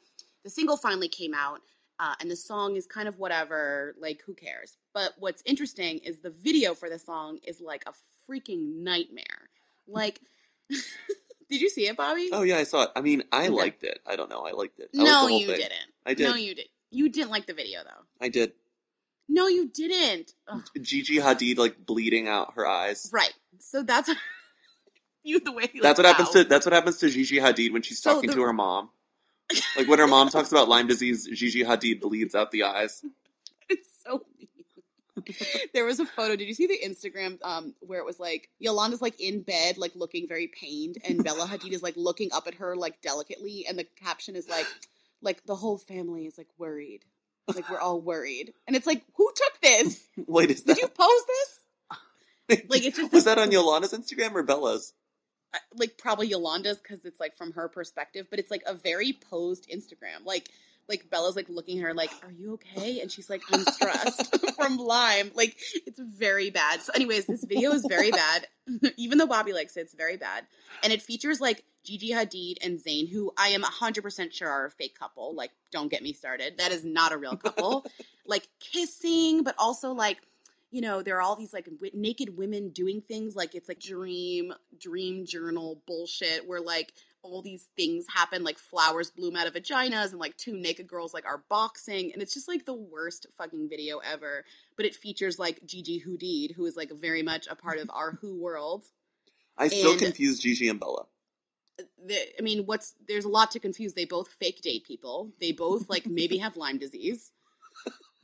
[0.44, 1.60] the single finally came out,
[2.00, 3.96] uh, and the song is kind of whatever.
[4.00, 4.78] Like, who cares?
[4.94, 7.94] But what's interesting is the video for the song is like a
[8.30, 9.50] freaking nightmare.
[9.88, 10.20] Like,
[11.50, 12.30] did you see it, Bobby?
[12.32, 12.90] Oh yeah, I saw it.
[12.96, 13.50] I mean, I Okay.
[13.52, 14.00] liked it.
[14.06, 14.42] I don't know.
[14.42, 14.90] I liked it.
[14.98, 15.58] I no, whole you thing.
[15.58, 15.92] didn't.
[16.06, 16.24] I did.
[16.28, 16.68] No, you did.
[16.90, 18.04] You didn't like the video though.
[18.20, 18.54] I did.
[19.34, 20.34] No, you didn't.
[20.50, 20.62] Ugh.
[20.82, 23.10] Gigi Hadid like bleeding out her eyes.
[23.14, 23.34] Right.
[23.60, 24.10] So that's
[25.24, 25.70] you the way.
[25.82, 28.30] That's what like, happens to that's what happens to Gigi Hadid when she's So talking
[28.30, 28.90] the- to her mom.
[29.78, 33.04] Like when her mom talks about Lyme disease, Gigi Hadid bleeds out the eyes.
[33.70, 34.24] It's so
[35.74, 36.36] there was a photo.
[36.36, 39.94] Did you see the Instagram um where it was like Yolanda's like in bed, like
[39.96, 43.78] looking very pained, and Bella Hadid is like looking up at her like delicately, and
[43.78, 44.66] the caption is like
[45.22, 47.04] like the whole family is like worried.
[47.48, 48.54] Like we're all worried.
[48.68, 50.04] And it's like, who took this?
[50.28, 52.62] Wait, is Did that you post this?
[52.70, 54.94] like, it's just was that on Yolanda's Instagram or Bella's?
[55.76, 59.70] Like probably Yolanda's because it's like from her perspective, but it's like a very posed
[59.70, 60.26] Instagram.
[60.26, 60.50] Like
[60.88, 64.36] like Bella's like looking at her like, "Are you okay?" And she's like, "I'm stressed
[64.56, 66.82] from Lyme." Like it's very bad.
[66.82, 68.48] So, anyways, this video is very bad.
[68.98, 70.46] Even though Bobby likes it, it's very bad,
[70.84, 74.66] and it features like Gigi Hadid and Zayn, who I am hundred percent sure are
[74.66, 75.34] a fake couple.
[75.36, 76.58] Like, don't get me started.
[76.58, 77.86] That is not a real couple.
[78.26, 80.18] like kissing, but also like
[80.72, 83.80] you know, there are all these like w- naked women doing things like it's like
[83.80, 89.54] dream, dream journal bullshit where like all these things happen, like flowers bloom out of
[89.54, 92.12] vaginas and like two naked girls like are boxing.
[92.14, 94.46] And it's just like the worst fucking video ever.
[94.78, 98.14] But it features like Gigi Hadid, who is like very much a part of our
[98.22, 98.86] Who world.
[99.58, 101.06] I still And- confuse Gigi and Bella.
[102.06, 103.94] The, I mean, what's there's a lot to confuse.
[103.94, 105.32] They both fake date people.
[105.40, 107.32] They both like maybe have Lyme disease.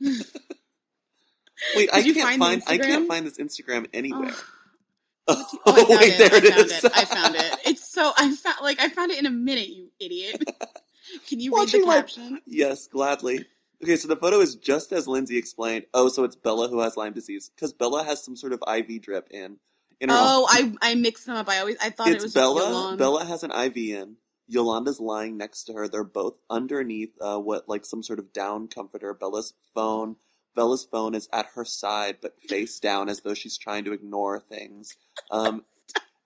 [0.00, 4.30] Wait, I Did you can't find find, I can't find this Instagram anywhere.
[4.32, 4.44] Oh.
[5.28, 6.18] Oh, Oh, I found wait, it.
[6.18, 6.84] there I it found is.
[6.84, 6.92] it.
[6.96, 7.56] I found it.
[7.66, 10.42] It's so I found like I found it in a minute, you idiot.
[11.28, 12.40] Can you read Watching the my- caption?
[12.46, 13.44] Yes, gladly.
[13.82, 15.84] Okay, so the photo is just as Lindsay explained.
[15.94, 19.02] Oh, so it's Bella who has Lyme disease because Bella has some sort of IV
[19.02, 19.58] drip in.
[20.00, 21.48] in her Oh, I I mixed them up.
[21.48, 22.60] I always I thought it it's was Bella.
[22.88, 24.16] just Bella has an IV in.
[24.48, 25.86] Yolanda's lying next to her.
[25.88, 29.12] They're both underneath uh, what like some sort of down comforter.
[29.14, 30.16] Bella's phone.
[30.58, 34.40] Bella's phone is at her side, but face down, as though she's trying to ignore
[34.40, 34.96] things.
[35.30, 35.62] Um,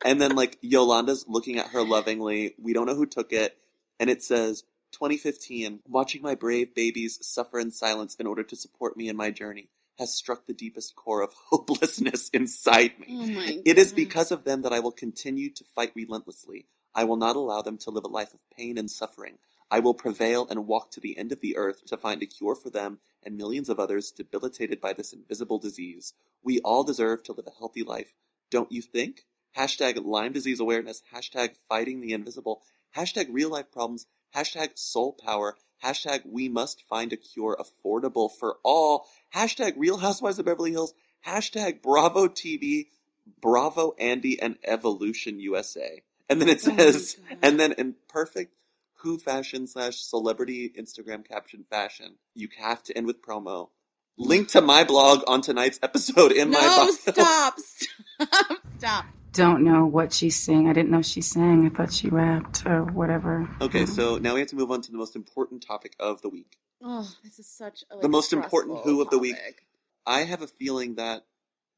[0.02, 2.54] and then like Yolanda's looking at her lovingly.
[2.58, 3.58] We don't know who took it,
[4.00, 5.80] and it says 2015.
[5.86, 9.68] Watching my brave babies suffer in silence in order to support me in my journey
[9.98, 13.06] has struck the deepest core of hopelessness inside me.
[13.10, 16.64] Oh It is because of them that I will continue to fight relentlessly.
[16.94, 19.36] I will not allow them to live a life of pain and suffering.
[19.72, 22.54] I will prevail and walk to the end of the earth to find a cure
[22.54, 26.12] for them and millions of others debilitated by this invisible disease.
[26.44, 28.12] We all deserve to live a healthy life,
[28.50, 29.24] don't you think?
[29.56, 32.60] Hashtag Lyme disease awareness, hashtag fighting the invisible,
[32.94, 34.06] hashtag real life problems,
[34.36, 40.38] hashtag soul power, hashtag we must find a cure affordable for all, hashtag real housewives
[40.38, 40.92] of Beverly Hills,
[41.26, 42.88] hashtag Bravo TV,
[43.40, 46.02] Bravo Andy and Evolution USA.
[46.28, 47.38] And then it Oh says, God.
[47.40, 48.52] and then in perfect
[49.02, 53.70] Who fashion slash celebrity Instagram caption fashion, you have to end with promo.
[54.16, 56.90] Link to my blog on tonight's episode in my no, bio.
[56.92, 57.58] stop,
[58.20, 59.04] stop, stop.
[59.32, 60.68] Don't know what she's sang.
[60.68, 61.66] I didn't know she sang.
[61.66, 63.48] I thought she rapped or whatever.
[63.60, 63.88] Okay, mm.
[63.88, 66.58] so now we have to move on to the most important topic of the week.
[66.82, 69.36] Oh, this is such a like, The most important stressful Who of the week.
[70.06, 71.24] I have a feeling that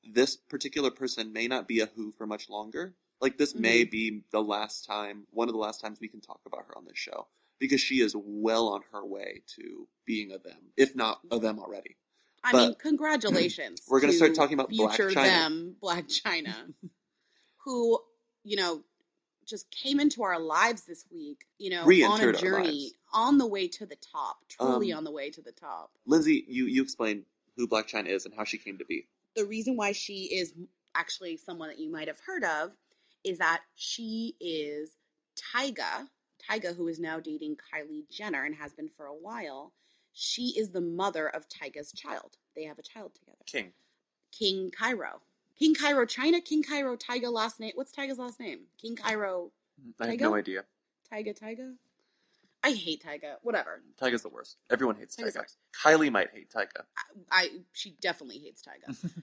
[0.02, 2.94] this particular person may not be a Who for much longer.
[3.24, 6.40] Like this may be the last time, one of the last times we can talk
[6.44, 7.26] about her on this show
[7.58, 11.58] because she is well on her way to being a them, if not a them
[11.58, 11.96] already.
[12.44, 13.80] I But- mean, congratulations.
[13.88, 15.28] We're gonna start talking about Black future China.
[15.30, 16.74] them, Blac Chyna,
[17.64, 17.98] who
[18.42, 18.82] you know
[19.46, 21.46] just came into our lives this week.
[21.56, 25.12] You know, on a journey, on the way to the top, truly Um, on the
[25.12, 25.92] way to the top.
[26.04, 27.24] Lindsay, you you explain
[27.56, 29.06] who Blac Chyna is and how she came to be.
[29.34, 30.52] the reason why she is
[30.94, 32.70] actually someone that you might have heard of
[33.24, 34.96] is that she is
[35.54, 36.08] Tyga.
[36.50, 39.72] Tyga, who is now dating Kylie Jenner and has been for a while.
[40.12, 42.36] She is the mother of Tyga's child.
[42.54, 43.38] They have a child together.
[43.46, 43.72] King.
[44.30, 45.22] King Cairo.
[45.58, 47.72] King Cairo China, King Cairo Tyga last name.
[47.74, 48.60] What's Tyga's last name?
[48.80, 49.50] King Cairo
[50.00, 50.64] I have no idea.
[51.12, 51.74] Tyga Tyga?
[52.62, 53.36] I hate Tyga.
[53.42, 53.82] Whatever.
[54.00, 54.56] Tyga's the worst.
[54.70, 55.38] Everyone hates Tyga's Tyga.
[55.38, 55.58] worst.
[55.82, 56.84] Kylie might hate Tyga.
[56.96, 59.12] I, I she definitely hates Tyga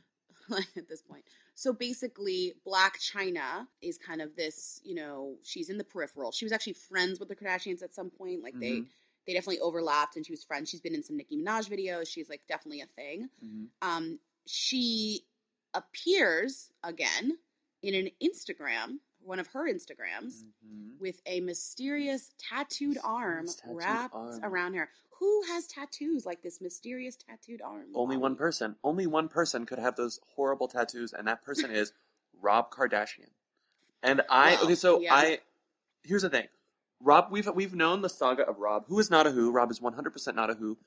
[0.77, 1.23] at this point.
[1.55, 6.31] So basically, Blac Chyna is kind of this, you know, she's in the peripheral.
[6.31, 8.41] She was actually friends with the Kardashians at some point.
[8.43, 8.87] Like they Mhm.
[9.27, 10.69] they definitely overlapped, and she was friends.
[10.69, 12.07] She's been in some Nicki Minaj videos.
[12.07, 13.29] She's like definitely a thing.
[13.45, 13.67] Mhm.
[13.81, 15.25] Um, she
[15.73, 17.37] appears again
[17.81, 20.97] in an Instagram, one of her Instagrams, Mhm.
[20.99, 24.39] with a mysterious tattooed arm tattooed wrapped arm.
[24.43, 24.89] around her.
[25.21, 27.85] Who has tattoos like this mysterious tattooed arm?
[27.93, 28.75] Only one person.
[28.83, 31.93] Only one person could have those horrible tattoos, and that person is
[32.41, 33.29] Rob Kardashian.
[34.01, 35.13] And I okay, so yeah.
[35.13, 35.39] I
[36.03, 36.47] here's the thing.
[36.99, 39.51] Rob, we've we've known the saga of Rob, who is not a who.
[39.51, 40.79] Rob is one hundred percent not a who.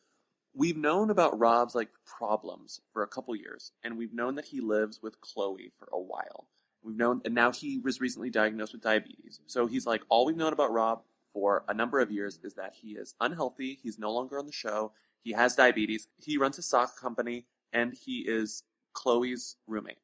[0.52, 4.60] We've known about Rob's like problems for a couple years, and we've known that he
[4.60, 6.48] lives with Khloé for a while.
[6.82, 9.38] We've known, and now he was recently diagnosed with diabetes.
[9.46, 11.02] So he's like, all we've known about Rob
[11.34, 13.78] for a number of years is that he is unhealthy.
[13.82, 14.92] He's no longer on the show.
[15.22, 16.08] He has diabetes.
[16.16, 18.62] He runs a sock company, and he is
[18.96, 19.98] Khloé's roommate.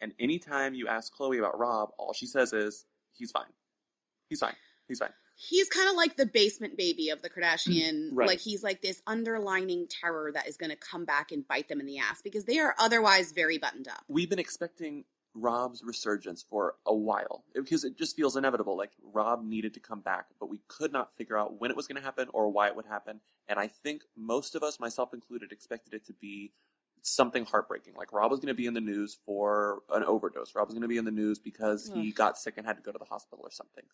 [0.00, 3.52] And anytime you ask Khloé about Rob, all she says is, he's fine.
[4.28, 4.54] He's fine.
[4.88, 5.10] He's fine.
[5.36, 8.10] he's kind of like the basement baby of the Kardashian.
[8.12, 8.28] Right.
[8.28, 11.80] Like he's like this underlining terror that is going to come back and bite them
[11.80, 14.02] in the ass because they are otherwise very buttoned up.
[14.08, 18.76] We've been expecting Rob's resurgence for a while because it just feels inevitable.
[18.76, 21.86] Like Rob needed to come back, but we could not figure out when it was
[21.86, 23.20] going to happen or why it would happen.
[23.48, 26.52] And I think most of us, myself included, expected it to be
[27.02, 27.94] something heartbreaking.
[27.94, 30.54] Like Rob was going to be in the news for an overdose.
[30.54, 32.82] Rob was going to be in the news because he got sick and had to
[32.82, 33.84] go to the hospital or something.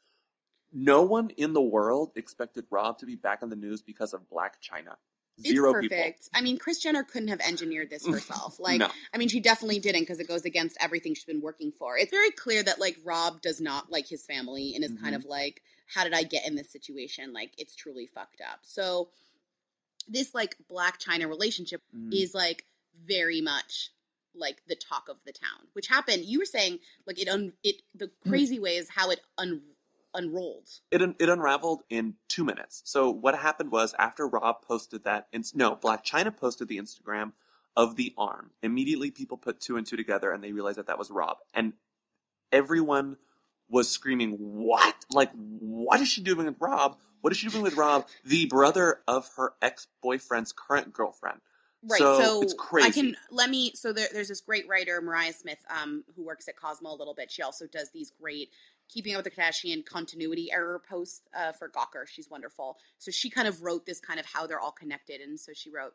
[0.73, 4.23] No one in the world expected Rob to be back in the news because of
[4.29, 4.97] Blac Chyna.
[5.41, 5.97] Zero it's people.
[5.99, 6.29] perfect.
[6.35, 8.59] I mean, Kris Jenner couldn't have engineered this herself.
[8.59, 8.89] Like, No.
[9.13, 11.99] I mean, she definitely didn't because it goes against everything she's been working for.
[11.99, 15.19] It's very clear that like Rob does not like his family and is kind Mhm.
[15.19, 17.33] of like, how did I get in this situation?
[17.33, 18.61] Like, it's truly fucked up.
[18.63, 19.11] So,
[20.09, 22.15] this like Blac Chyna relationship Mm.
[22.15, 22.65] is like
[23.05, 23.91] very much
[24.35, 26.25] like the talk of the town, which happened.
[26.25, 29.63] You were saying like it un it the crazy way is how it un
[30.17, 30.69] unrolled.
[30.91, 32.83] it un- it unraveled in two minutes.
[32.85, 37.33] So what happened was after Rob posted that, ins- no, Blac Chyna posted the Instagram
[37.77, 38.51] of the arm.
[38.63, 41.75] Immediately, people put two and two together and they realized that that was Rob, and
[42.53, 43.17] everyone
[43.69, 44.95] was screaming, "What?
[45.11, 46.99] Like, what is she doing with Rob?
[47.21, 51.41] What is she doing with Rob, the brother of her ex boyfriend's current girlfriend?"
[51.83, 51.99] Right.
[51.99, 52.89] So, So, it's crazy.
[52.89, 53.73] I can let me.
[53.75, 57.15] So there, there's this great writer, Mariah Smith, um, who works at Cosmo a little
[57.15, 57.31] bit.
[57.31, 58.51] She also does these great
[58.89, 62.07] Keeping Up with the Kardashian continuity error post uh, for Gawker.
[62.07, 62.79] She's wonderful.
[62.99, 65.71] So she kind of wrote this kind of how they're all connected, and so she
[65.71, 65.95] wrote.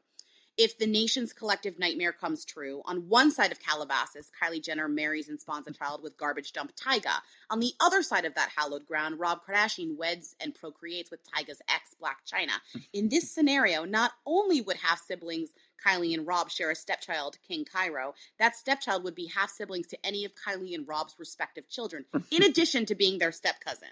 [0.58, 5.30] If the nation's collective nightmare comes true, on one side of Calabasas, Kylie Jenner marries
[5.30, 7.22] and spawns a child with garbage dump Tyga.
[7.50, 11.62] On the other side of that hallowed ground, Rob Kardashian weds and procreates with Tyga's
[11.70, 12.84] ex, Blac Chyna.
[12.92, 15.52] In this scenario, not only would half siblings
[15.86, 20.06] Kylie and Rob share a stepchild, King Cairo, that stepchild would be half siblings to
[20.06, 23.90] any of Kylie and Rob's respective children, in addition to being their step cousin.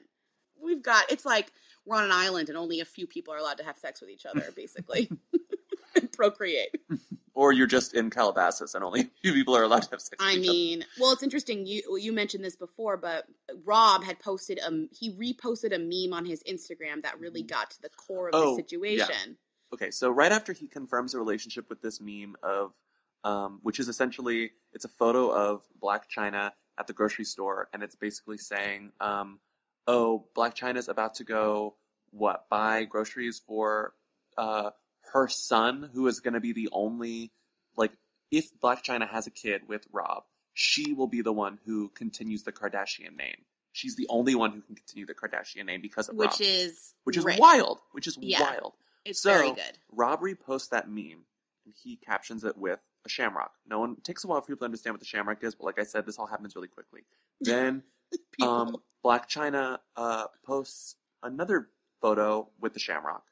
[0.61, 1.51] We've got it's like
[1.85, 4.09] we're on an island and only a few people are allowed to have sex with
[4.09, 5.09] each other, basically.
[5.95, 6.75] and procreate.
[7.33, 10.17] or you're just in Calabasas and only a few people are allowed to have sex.
[10.19, 10.51] with I each other.
[10.51, 11.65] mean, well, it's interesting.
[11.65, 13.25] You you mentioned this before, but
[13.63, 17.47] Rob had posted a he reposted a meme on his Instagram that really mm.
[17.47, 19.37] got to the core of Oh, the situation.
[19.73, 22.73] Okay, so right after he confirms a relationship with this meme of,
[23.23, 27.83] um, which is essentially it's a photo of Blac Chyna at the grocery store, and
[27.83, 29.39] it's basically saying, um,
[29.85, 31.75] "Oh, Blac Chyna's about to go
[32.11, 33.93] what buy groceries for
[34.37, 34.71] uh,
[35.13, 37.31] her son, who is going to be the only
[37.75, 37.91] like
[38.31, 42.43] if Blac Chyna has a kid with Rob, she will be the one who continues
[42.43, 43.43] the Kardashian name.
[43.71, 46.93] She's the only one who can continue the Kardashian name because of Which Rob, is
[47.03, 47.39] which is right.
[47.39, 48.41] wild, which is Yeah.
[48.41, 48.73] wild."
[49.05, 49.77] It's so, very good.
[49.91, 51.25] Rob reposts that meme
[51.65, 53.51] and he captions it with a shamrock.
[53.67, 55.65] No one it takes a while for people to understand what the shamrock is, but
[55.65, 57.01] like I said, this all happens really quickly.
[57.41, 57.83] Then
[58.41, 61.69] um, Blac Chyna uh, posts another
[62.01, 63.23] photo with the shamrock.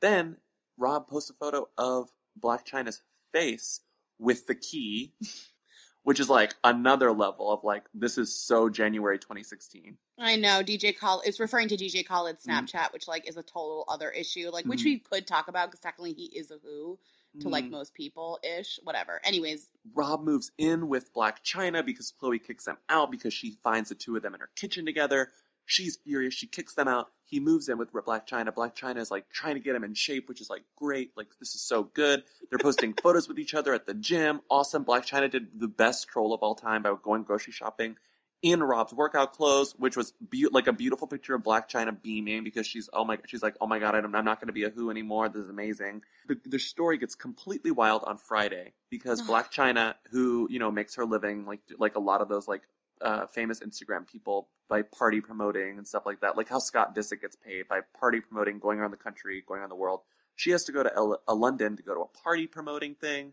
[0.00, 0.38] Then
[0.78, 2.08] Rob posts a photo of
[2.40, 3.02] Blac Chyna's
[3.32, 3.80] face
[4.18, 5.12] with the key,
[6.02, 9.96] which is like another level of like this is so January 2016.
[10.18, 11.26] I know DJ Khaled.
[11.26, 12.68] It's referring to DJ Khaled's Mhm.
[12.68, 14.84] Snapchat, which like is a total other issue, like which Mhm.
[14.84, 16.98] we could talk about because technically he is a who
[17.40, 17.70] to like Mm.
[17.70, 18.80] most people ish.
[18.82, 19.20] Whatever.
[19.24, 23.88] Anyways, Rob moves in with Blac Chyna because Khloé kicks them out because she finds
[23.90, 25.32] the two of them in her kitchen together.
[25.66, 26.34] She's furious.
[26.34, 27.08] She kicks them out.
[27.24, 28.52] He moves in with Blac Chyna.
[28.52, 31.12] Blac Chyna is like trying to get him in shape, which is like great.
[31.16, 32.24] Like this is so good.
[32.48, 34.40] They're posting photos with each other at the gym.
[34.50, 34.84] Awesome.
[34.84, 37.96] Blac Chyna did the best troll of all time by going grocery shopping
[38.42, 42.42] in Rob's workout clothes, which was be- like a beautiful picture of Blac Chyna beaming
[42.42, 44.64] because she's oh my she's like oh my god I'm, I'm not going to be
[44.64, 45.28] a who anymore.
[45.28, 46.02] This is amazing.
[46.26, 50.94] The, the story gets completely wild on Friday because Blac Chyna, who you know makes
[50.94, 52.62] her living like like a lot of those like
[53.02, 57.20] uh, famous Instagram people by party promoting and stuff like that, like how Scott Disick
[57.20, 60.00] gets paid by party promoting, going around the country, going around the world.
[60.36, 63.32] She has to go to L- uh, London to go to a party promoting thing.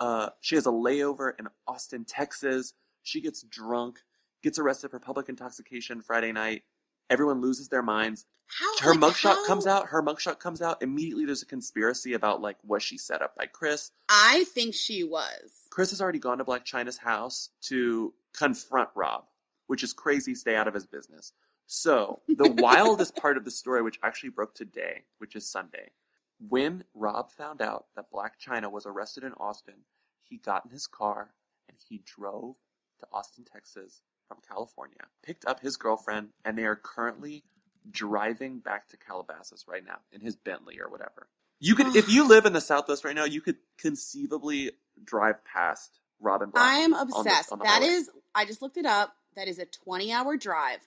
[0.00, 2.74] Uh, she has a layover in Austin, Texas.
[3.02, 3.98] She gets drunk,
[4.42, 6.62] gets arrested for public intoxication Friday night.
[7.10, 8.24] Everyone loses their minds.
[8.46, 9.86] how Her like, mugshot how- comes out.
[9.88, 10.82] Her mugshot comes out.
[10.82, 13.90] Immediately, there's a conspiracy about like was she set up by Kris?
[14.08, 15.50] I think she was.
[15.70, 19.24] Kris has already gone to Blac Chyna's house to confront Rob,
[19.66, 20.34] which is crazy.
[20.34, 21.32] Stay out of his business.
[21.66, 25.90] So the wildest part of the story, which actually broke today, which is Sunday,
[26.48, 29.84] when Rob found out that Blac Chyna was arrested in Austin,
[30.22, 31.30] he got in his car
[31.68, 32.56] and he drove
[33.00, 37.44] to Austin, Texas from California, picked up his girlfriend, and they are currently
[37.90, 41.28] driving back to Calabasas right now in his Bentley or whatever.
[41.60, 44.72] You could, if you live in the Southwest right now, you could conceivably
[45.04, 46.64] drive past Robin Black.
[46.64, 47.50] I am obsessed.
[47.50, 47.86] the That highway.
[47.86, 49.14] is, I just looked it up.
[49.36, 50.78] That is a 20 hour drive.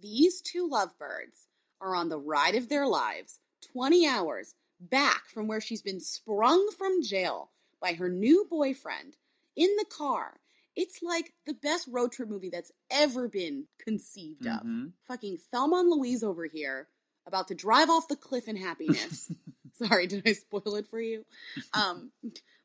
[0.00, 1.46] These two lovebirds
[1.80, 3.38] are on the ride of their lives,
[3.72, 9.16] 20 hours back from where she's been sprung from jail by her new boyfriend
[9.56, 10.38] in the car.
[10.76, 14.62] It's like the best road trip movie that's ever been conceived of.
[14.62, 14.92] Mhm.
[15.08, 16.88] Fucking Thelma and Louise over here,
[17.26, 19.30] about to drive off the cliff in happiness.
[19.74, 21.24] Sorry, did I spoil it for you?
[21.74, 22.12] Um,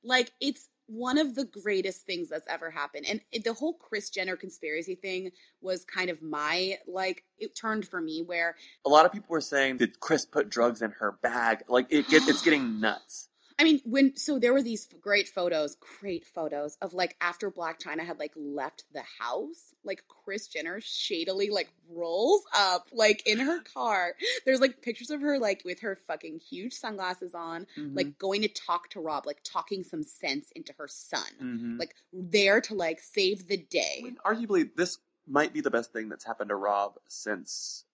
[0.04, 4.10] like it's one of the greatest things that's ever happened, and it, the whole Kris
[4.10, 9.06] Jenner conspiracy thing was kind of my like it turned for me where A lot
[9.06, 11.64] of people were saying, did Kris put drugs in her bag?
[11.68, 13.30] Like it get, it's getting nuts.
[13.58, 17.80] I mean, when so there were these great photos, great photos of like after Blac
[17.80, 23.40] Chyna had like left the house, like Kris Jenner shadily like rolls up like in
[23.40, 24.16] her car.
[24.46, 27.96] There's like pictures of her like with her fucking huge sunglasses on, Mhm.
[27.96, 31.80] like going to talk to Rob, like talking some sense into her son, Mhm.
[31.80, 34.02] like there to like save the I day.
[34.04, 37.86] mean, arguably, this might be the best thing that's happened to Rob since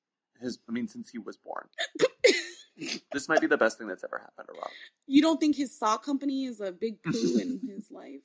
[0.41, 0.57] his.
[0.67, 1.69] I mean, since he was born.
[3.11, 4.71] this might be the best thing that's ever happened to Rob.
[5.07, 8.21] You don't think his sock company is a big poo in his life?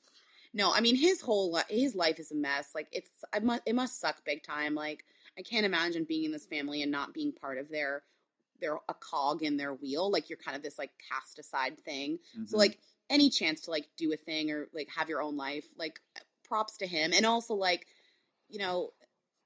[0.53, 2.69] No, I mean his whole li- his life is a mess.
[2.73, 4.75] Like it's I must it must suck big time.
[4.75, 5.05] Like
[5.37, 8.03] I can't imagine being in this family and not being part of their
[8.59, 10.09] they're a cog in their wheel.
[10.09, 12.17] Like you're kind of this like cast aside thing.
[12.45, 12.59] So Mhm.
[12.59, 15.99] like any chance to like do a thing or like have your own life, like
[16.43, 17.13] props to him.
[17.13, 17.85] And also like,
[18.49, 18.93] you know,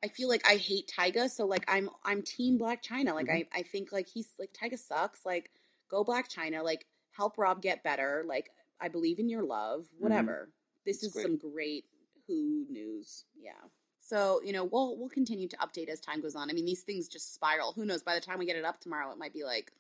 [0.04, 3.14] I feel like I hate Tyga, so like I'm I'm team Blac Chyna.
[3.14, 3.48] Like Mhm.
[3.54, 5.26] I I think like he's like Tyga sucks.
[5.26, 5.52] Like
[5.90, 6.64] go Blac Chyna.
[6.64, 8.24] Like help Rob get better.
[8.28, 9.86] Like I believe in your love.
[10.00, 10.50] Whatever.
[10.86, 11.06] This Mm-hmm.
[11.06, 11.24] It's is great.
[11.26, 11.86] some great
[12.28, 13.26] Who news.
[13.40, 13.52] Yeah.
[14.00, 16.50] So you know we'll we'll continue to update as time goes on.
[16.50, 17.74] I mean these things just spiral.
[17.74, 18.02] Who knows?
[18.02, 19.72] By the time we get it up tomorrow, it might be like,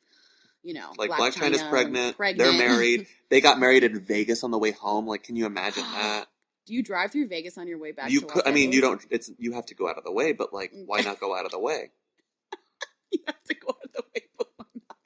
[0.64, 2.38] you know, Like Black, China's China, pregnant, pregnant.
[2.52, 3.08] They're married.
[3.30, 5.08] They got married in Vegas on the way home.
[5.08, 6.26] Like, can you imagine that?
[6.72, 8.12] Do you drive through Vegas on your way back?
[8.12, 8.48] you to could.
[8.48, 9.06] I mean, you don't.
[9.10, 11.44] It's you have to go out of the way, but like, why not go out
[11.44, 11.92] of the way?
[13.12, 14.98] you have to go out of the way, but why not?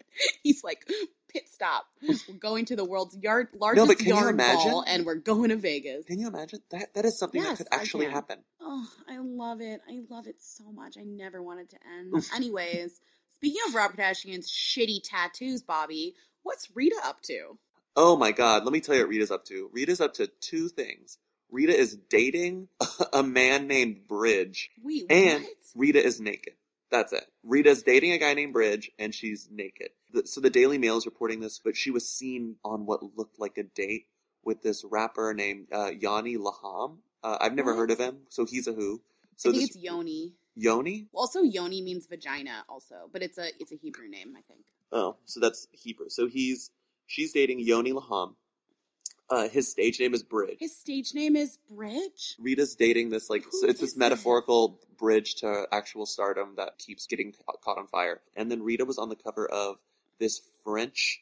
[0.44, 0.86] He's like,
[1.28, 1.88] pit stop.
[2.08, 4.74] We're going to the world's yard largest you yard imagine?
[4.74, 6.06] ball, and we're going to Vegas.
[6.06, 6.94] Can you imagine that?
[6.94, 8.38] That is something Yes, that could actually happen.
[8.62, 9.82] Oh, I love it.
[9.90, 10.98] I love it so much.
[11.00, 12.24] I never want it to end.
[12.36, 13.02] Anyways,
[13.34, 17.58] speaking of Rob Kardashian's shitty tattoos, Bobby, what's Rita up to?
[17.96, 19.72] Oh my god, let me tell you what Rita's up to.
[19.74, 21.18] Rita's up to two things.
[21.52, 22.68] Rita is dating
[23.14, 25.54] a man named Bridge, Wait, and what?
[25.76, 26.54] Rita is naked.
[26.92, 27.26] That's it.
[27.44, 29.90] Rita's dating a guy named Bridge, and she's naked.
[30.26, 33.58] So the Daily Mail is reporting this, but she was seen on what looked like
[33.58, 34.06] a date
[34.44, 36.98] with this rapper named uh, Yanni Laham.
[37.24, 37.80] Uh, I've never What?
[37.80, 39.02] heard of him, so he's a who.
[39.36, 40.34] So I think this it's Yoni.
[40.56, 41.08] Yoni.
[41.14, 44.62] Also, Yoni means vagina, also, but it's a it's a Hebrew name, I think.
[44.92, 46.08] Oh, so that's Hebrew.
[46.10, 46.70] So he's
[47.08, 48.36] she's dating Yoni Laham.
[49.30, 50.58] Uh, his stage name is Bridge.
[50.60, 52.36] His stage name is Bridge.
[52.40, 57.32] Rita's dating this like so it's this metaphorical bridge to actual stardom that keeps getting
[57.32, 58.22] ca- caught on fire.
[58.36, 59.78] And then Rita was on the cover of
[60.20, 61.22] this French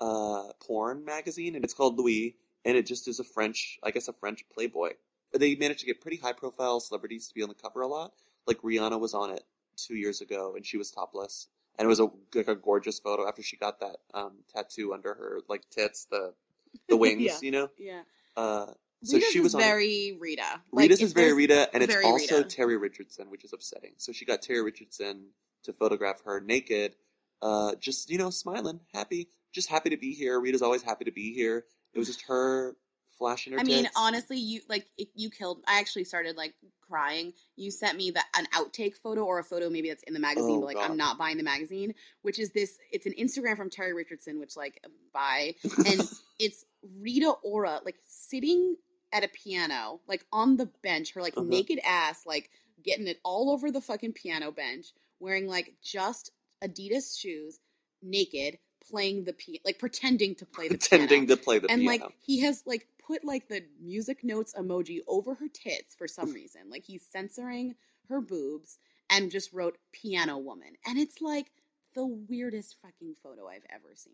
[0.00, 4.08] uh porn magazine and it's called Lui and it just is a French I guess
[4.08, 4.94] a French Playboy.
[5.32, 8.14] They managed to get pretty high profile celebrities to be on the cover a lot.
[8.48, 9.44] Like Rihanna was on it
[9.76, 11.46] 2 years ago and she was topless.
[11.78, 15.14] And it was a like a gorgeous photo after she got that um tattoo under
[15.14, 16.34] her like tits the
[16.88, 17.38] the wings, Yeah.
[17.42, 17.68] you know?
[17.78, 18.02] Yeah.
[18.36, 18.66] Uh
[19.02, 20.62] so Rita's she was on very Rita.
[20.72, 22.48] Like, Rita's is very Rita, and it's also Rita.
[22.48, 23.92] Terry Richardson, which is upsetting.
[23.98, 25.26] So she got Terry Richardson
[25.64, 26.94] to photograph her naked,
[27.42, 30.40] uh, just you know, smiling, happy, just happy to be here.
[30.40, 31.64] Rita's always happy to be here.
[31.92, 32.76] It was just her
[33.18, 33.60] flashing her.
[33.60, 35.62] I mean, honestly, you like it, you killed.
[35.66, 36.54] I actually started like
[36.88, 37.32] crying.
[37.56, 40.56] You sent me the an outtake photo or a photo maybe that's in the magazine,
[40.56, 40.90] Oh, but like God.
[40.90, 41.94] I'm not buying the magazine.
[42.22, 42.78] Which is this?
[42.92, 45.54] It's an Instagram from Terry Richardson, which like buy,
[45.86, 46.02] and
[46.38, 46.64] it's
[47.00, 48.76] Rita Ora like sitting
[49.12, 51.46] at a piano, like on the bench, her like Uh-huh.
[51.48, 52.50] naked ass, like
[52.82, 56.30] getting it all over the fucking piano bench, wearing like just
[56.62, 57.58] Adidas shoes,
[58.02, 58.58] naked,
[58.90, 62.04] playing the piano, like pretending to play the piano pretending to play the and piano.
[62.04, 66.32] like he has like put like the music notes emoji over her tits for some
[66.32, 67.74] reason like he's censoring
[68.08, 68.78] her boobs
[69.10, 71.46] and just wrote piano woman and it's like
[71.94, 74.12] the weirdest fucking photo i've ever seen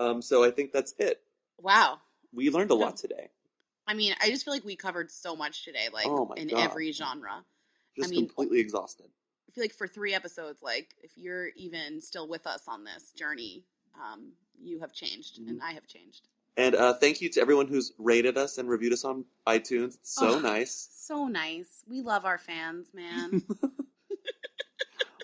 [0.00, 1.20] um, so I think that's it.
[1.60, 1.98] wow
[2.32, 3.28] We learned a lot today.
[3.86, 6.48] i mean i just feel like we covered so much today like Oh my in
[6.48, 6.60] God.
[6.60, 7.44] every genre
[7.96, 9.06] Just mean- completely exhausted.
[9.48, 13.12] i feel like for three episodes like if you're even still with us on this
[13.12, 13.64] journey
[14.02, 15.50] um you have changed Mm-hmm.
[15.50, 16.28] and i have changed
[16.58, 19.94] And uh, thank you to everyone who's rated us and reviewed us on iTunes.
[19.94, 20.40] It's so Oh.
[20.40, 20.88] nice.
[20.92, 23.42] so nice we love our fans man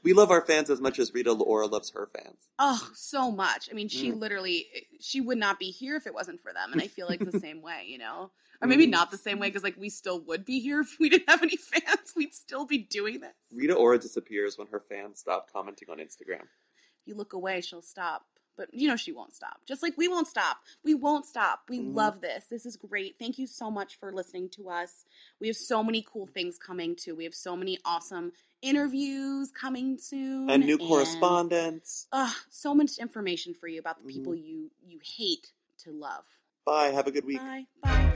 [0.02, 2.36] We love our fans as much as Rita Ora loves her fans.
[2.58, 3.70] Oh, so much.
[3.70, 4.18] I mean, she Mm.
[4.20, 4.66] literally
[5.00, 7.38] she would not be here if it wasn't for them, and I feel like the
[7.40, 8.30] same way, you know,
[8.60, 8.90] or maybe Mhm.
[8.90, 11.42] not the same way because like we still would be here if we didn't have
[11.42, 12.12] any fans.
[12.14, 13.32] We'd still be doing this.
[13.50, 16.42] Rita Ora disappears when her fans stop commenting on Instagram.
[16.42, 18.26] If you look away, she'll stop.
[18.56, 19.60] But you know she won't stop.
[19.66, 20.58] Just like we won't stop.
[20.84, 21.62] We won't stop.
[21.68, 21.94] We Mhm.
[21.94, 22.46] love this.
[22.50, 23.16] This is great.
[23.18, 25.04] Thank you so much for listening to us.
[25.40, 27.14] We have so many cool things coming too.
[27.16, 28.32] We have so many awesome
[28.62, 30.48] interviews coming soon.
[30.50, 32.06] And new correspondence.
[32.12, 34.14] Ugh, so much information for you about the Mhm.
[34.14, 36.24] people you you hate to love.
[36.64, 36.88] Bye.
[36.92, 37.38] Have a good week.
[37.38, 37.66] Bye.
[37.82, 38.14] Bye.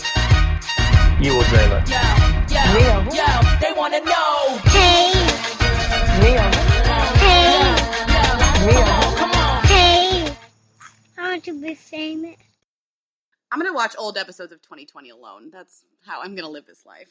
[1.20, 1.82] You or Jalen?
[1.91, 1.99] Yo,
[2.55, 3.14] yo, Real.
[3.14, 4.59] yo, they wanna know.
[4.70, 5.12] Hey,
[6.22, 6.49] Real.
[7.18, 7.74] hey,
[8.66, 8.84] Real.
[9.18, 9.28] Come on.
[11.39, 12.34] Want to be famous.
[13.53, 15.51] I'm gonna watch old episodes of 2020 alone.
[15.53, 17.11] That's how I'm gonna live this life.